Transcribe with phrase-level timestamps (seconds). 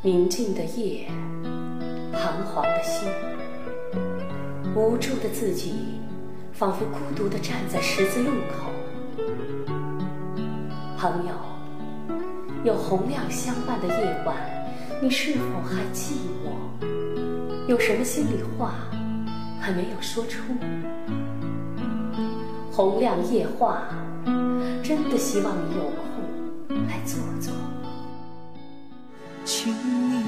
[0.00, 1.08] 宁静的夜，
[2.12, 3.08] 彷徨的心，
[4.72, 5.74] 无助的自己，
[6.52, 8.70] 仿佛孤独地站在十字路口。
[10.96, 11.34] 朋友，
[12.62, 14.36] 有洪亮相伴的夜晚，
[15.02, 16.12] 你是否还寂
[16.44, 17.66] 寞？
[17.66, 18.74] 有什么心里话
[19.60, 20.40] 还没有说出？
[22.70, 23.82] 洪亮夜话，
[24.80, 27.52] 真的希望你有空来坐坐。
[29.50, 30.22] 请你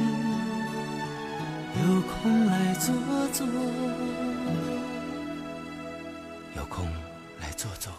[1.83, 2.95] 有空来坐
[3.35, 3.47] 坐，
[6.57, 6.87] 有空
[7.39, 7.93] 来坐坐。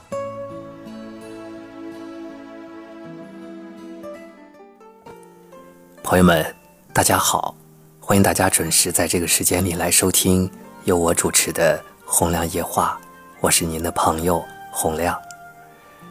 [6.01, 6.43] 朋友们，
[6.91, 7.55] 大家好，
[7.99, 10.49] 欢迎大家准时在这个时间里来收听
[10.85, 12.99] 由我主持的《洪亮夜话》，
[13.41, 15.15] 我是您的朋友洪亮。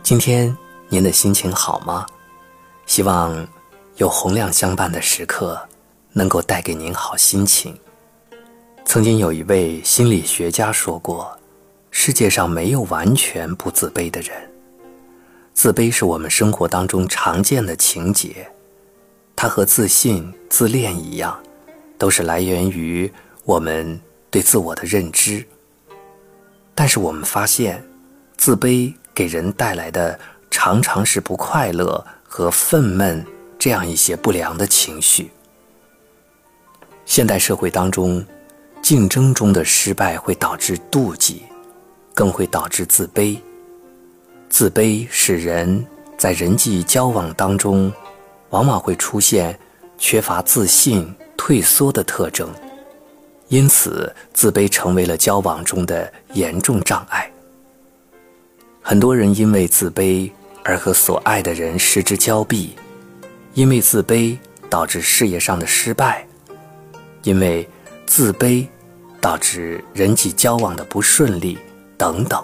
[0.05, 0.57] 今天
[0.89, 2.07] 您的心情好吗？
[2.87, 3.45] 希望。
[4.01, 5.61] 有洪亮相伴的时刻，
[6.15, 7.79] 能够带给您好心情。
[8.87, 11.39] 曾经有一位心理学家说过
[11.93, 14.35] ：“世界上没有完全不自卑的人。
[15.53, 18.51] 自卑是我们生活当中常见的情节，
[19.37, 21.39] 它和自信、自恋一样，
[21.99, 23.13] 都是来源于
[23.45, 25.45] 我们对自我的认知。
[26.75, 27.85] 但是我们发现，
[28.39, 30.19] 自卑给人带来的
[30.51, 33.23] 常常是不快乐和愤懑。”
[33.61, 35.31] 这样一些不良的情绪，
[37.05, 38.25] 现代社会当中，
[38.81, 41.43] 竞争中的失败会导致妒忌，
[42.15, 43.37] 更会导致自卑。
[44.49, 47.93] 自卑使人在人际交往当中，
[48.49, 49.57] 往往会出现
[49.99, 52.49] 缺乏自信、退缩的特征，
[53.49, 57.31] 因此自卑成为了交往中的严重障碍。
[58.81, 60.31] 很多人因为自卑
[60.65, 62.75] 而和所爱的人失之交臂。
[63.61, 64.39] 因为自卑
[64.71, 66.27] 导致事业上的失败，
[67.25, 67.69] 因为
[68.07, 68.67] 自卑
[69.21, 71.59] 导致人际交往的不顺利
[71.99, 72.43] 等等。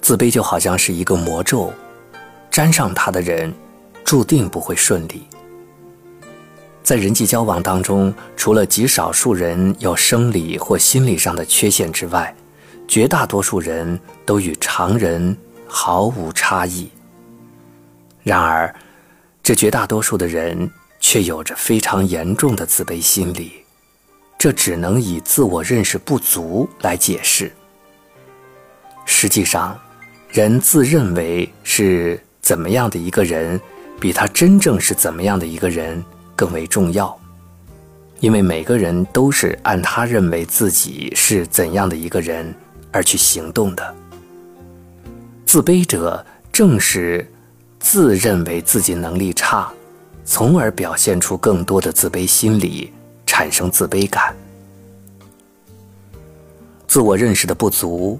[0.00, 1.70] 自卑就好像是一个魔咒，
[2.50, 3.52] 沾上它的人
[4.02, 5.28] 注定不会顺利。
[6.82, 12.34] 在人际交往当中，除了极少数人有生理或心理上的缺陷之外，
[12.88, 15.36] 绝大多数人都与常人
[15.68, 16.88] 毫无差异。
[18.24, 18.74] 然而，
[19.42, 23.52] 这绝大多数的人却有着非常严重的自卑心理，
[24.38, 27.52] 这只能以自我认识不足来解释。
[29.04, 29.78] 实际上，
[30.30, 33.60] 人自认为是怎么样的一个人，
[34.00, 36.02] 比他真正是怎么样的一个人
[36.34, 37.14] 更为重要，
[38.20, 42.54] 因为每个人都是按他认为自己是怎样的一个人
[42.90, 43.94] 而去行动的。
[45.44, 47.30] 自卑者正是。
[47.84, 49.70] 自认为自己能力差，
[50.24, 52.90] 从而表现出更多的自卑心理，
[53.26, 54.34] 产生自卑感。
[56.88, 58.18] 自我认识的不足，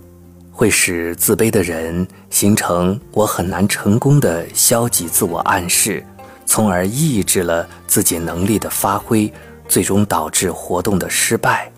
[0.53, 6.05] 会使自卑的人形成“我很难成功”的消极自我暗示，
[6.45, 9.33] 从而抑制了自己能力的发挥，
[9.67, 11.73] 最终导致活动的失败。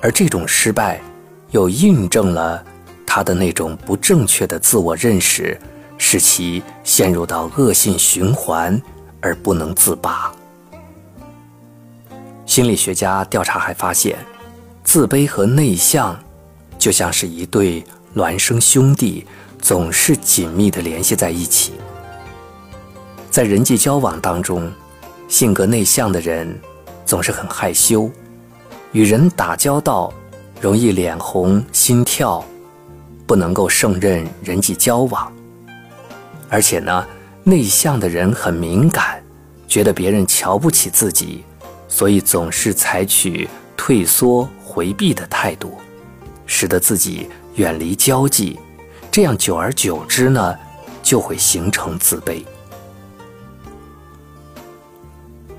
[0.00, 1.02] 而这种失败，
[1.50, 2.64] 又印证了
[3.06, 5.60] 他的那种不正确的自我认识。
[5.98, 8.80] 使其陷入到恶性循环
[9.20, 10.32] 而不能自拔。
[12.46, 14.18] 心理学家调查还发现，
[14.84, 16.18] 自卑和内向
[16.78, 17.82] 就像是一对
[18.14, 19.26] 孪生兄弟，
[19.58, 21.72] 总是紧密地联系在一起。
[23.30, 24.70] 在人际交往当中，
[25.26, 26.60] 性格内向的人
[27.04, 28.08] 总是很害羞，
[28.92, 30.12] 与人打交道
[30.60, 32.44] 容易脸红心跳，
[33.26, 35.33] 不能够胜任人际交往。
[36.48, 37.06] 而且呢，
[37.42, 39.22] 内向的人很敏感，
[39.66, 41.44] 觉得别人瞧不起自己，
[41.88, 45.76] 所以总是采取退缩回避的态度，
[46.46, 48.58] 使得自己远离交际。
[49.10, 50.56] 这样久而久之呢，
[51.02, 52.44] 就会形成自卑。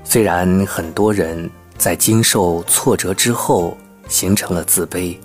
[0.04, 3.76] 虽然很多人在经受挫折之后
[4.08, 5.18] 形成了自卑，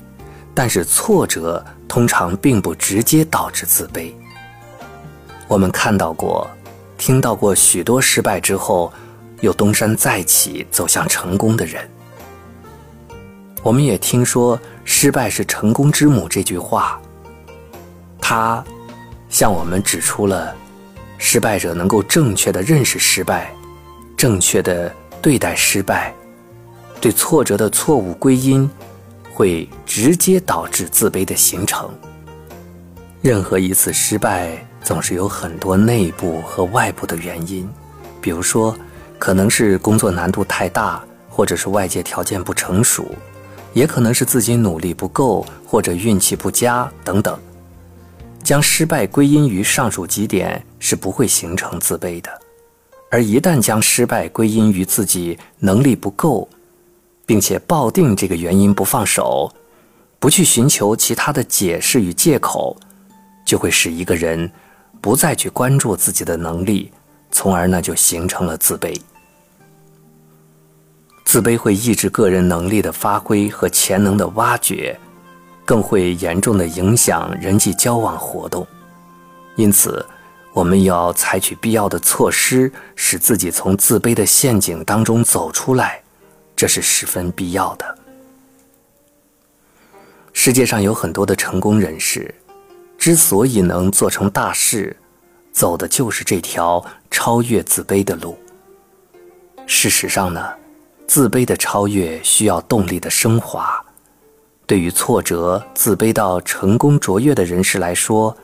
[0.53, 4.11] 但是挫折通常并不直接导致自卑。
[5.51, 6.49] 我们看到过、
[6.97, 8.89] 听到过许多失败之后
[9.41, 11.85] 又东山再起、走向成功的人。
[13.61, 17.01] 我们也听说“失败是成功之母”这句话，
[18.21, 18.63] 它
[19.27, 20.55] 向我们指出了
[21.17, 23.53] 失败者能够正确的认识失败、
[24.15, 24.89] 正确的
[25.21, 26.13] 对待失败，
[27.01, 28.71] 对挫折的错误归因，
[29.33, 31.93] 会直接导致自卑的形成。
[33.21, 34.65] 任何一次失败。
[34.83, 37.69] 总是有很多内部和外部的原因，
[38.19, 38.75] 比如说
[39.19, 43.05] 可能是工作难度太大，或者是外界条件不成熟，
[43.73, 47.39] 也可能是自己努力不够，或者运气不佳等等。
[48.43, 52.41] 将失败归因于上述几点是不会形成自卑的，
[53.11, 56.49] 而一旦将失败归因于自己能力不够，
[57.25, 59.53] 并且抱定这个原因不放手，
[60.19, 62.75] 不去寻求其他的解释与借口，
[63.45, 64.51] 就会使一个人
[65.01, 66.91] 不再去关注自己的能力，
[67.31, 68.95] 从而呢就形成了自卑。
[71.25, 74.97] 自卑会抑制个人能力的发挥和潜能的挖掘。
[75.63, 78.67] 更会严重的影响人际交往活动，
[79.55, 80.05] 因此，
[80.51, 86.01] 我们要采取必要的措施，使自己从自卑的陷阱当中走出来，
[86.57, 87.97] 这是十分必要的。
[90.33, 92.33] 世界上有很多的成功人士，
[93.01, 94.95] 之所以能做成大事，
[95.51, 98.37] 走的就是这条超越自卑的路。
[99.65, 100.53] 事实上呢，
[101.07, 103.83] 自卑的超越需要动力的升华。
[104.67, 108.37] 对于挫折、自卑到成功卓越的人士来说，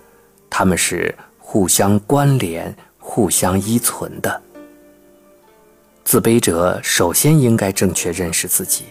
[0.49, 4.41] 他们是互相关联、互相依存的。
[6.03, 8.85] 自卑者首先应该正确认识自己，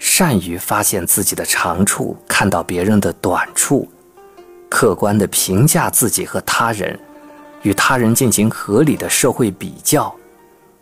[0.00, 3.88] 善于发现自己的长处，看到别人的短处，
[4.72, 6.98] 客观的评价自己和他人，
[7.60, 10.12] 与他人进行合理的社会比较，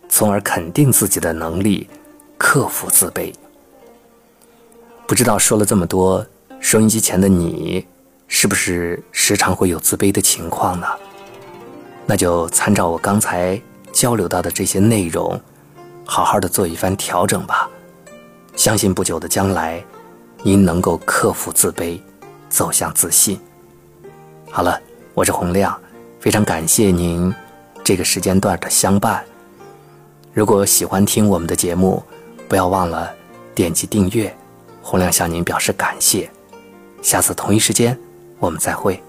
[0.08, 1.90] 从而肯定自己的能力，
[2.38, 3.34] 克服自卑。
[5.08, 6.24] 不知道说了这么多，
[6.60, 7.84] 收音机前的你，
[8.28, 10.86] 是不是时常会有自卑的情况呢？
[12.06, 13.60] 那就参照我刚才
[13.90, 15.38] 交流到的这些内容，
[16.04, 17.68] 好好的做一番调整吧。
[18.54, 19.82] 相信不久的将来，
[20.44, 22.00] 您能够克服自卑，
[22.48, 23.36] 走向自信。
[24.52, 24.80] 好了，
[25.14, 25.80] 我是洪亮，
[26.18, 27.32] 非常感谢您
[27.84, 29.24] 这个时间段的相伴。
[30.34, 32.02] 如果喜欢听我们的节目，
[32.48, 33.14] 不要忘了
[33.54, 34.36] 点击订阅。
[34.82, 36.28] 洪亮向您表示感谢，
[37.00, 37.96] 下次同一时间
[38.40, 39.00] 我们再会。